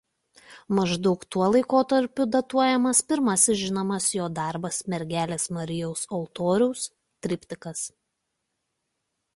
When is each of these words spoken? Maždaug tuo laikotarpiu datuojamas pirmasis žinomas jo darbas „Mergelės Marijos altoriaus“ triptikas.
Maždaug 0.77 1.19
tuo 1.33 1.49
laikotarpiu 1.55 2.25
datuojamas 2.35 3.01
pirmasis 3.11 3.59
žinomas 3.65 4.09
jo 4.17 4.31
darbas 4.41 4.81
„Mergelės 4.95 5.47
Marijos 5.59 6.09
altoriaus“ 6.21 6.89
triptikas. 7.27 7.87